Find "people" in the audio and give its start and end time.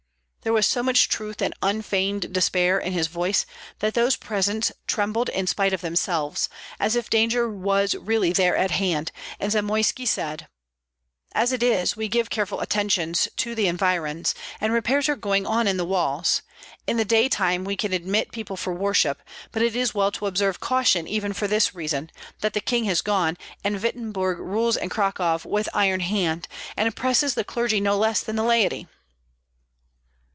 18.31-18.57